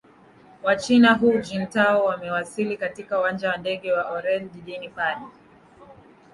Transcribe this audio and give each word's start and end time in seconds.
wa 0.63 0.75
china 0.75 1.13
hu 1.13 1.37
jintao 1.37 2.11
amewasili 2.11 2.77
katika 2.77 3.19
uwanja 3.19 3.49
wa 3.49 3.57
ndege 3.57 3.91
wa 3.93 4.11
orel 4.11 4.49
jijini 4.49 4.89
pari 4.89 5.21